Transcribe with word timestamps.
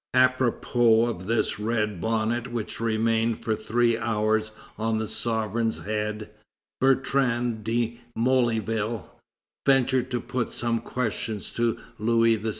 Apropos 0.15 1.05
of 1.05 1.27
this 1.27 1.59
red 1.59 2.01
bonnet 2.01 2.51
which 2.51 2.79
remained 2.79 3.43
for 3.43 3.55
three 3.55 3.99
hours 3.99 4.49
on 4.75 4.97
the 4.97 5.07
sovereign's 5.07 5.83
head, 5.85 6.31
Bertrand 6.79 7.63
de 7.63 8.01
Molleville 8.17 9.07
ventured 9.63 10.09
to 10.09 10.19
put 10.19 10.53
some 10.53 10.79
questions 10.79 11.51
to 11.51 11.77
Louis 11.99 12.39
XVI. 12.39 12.49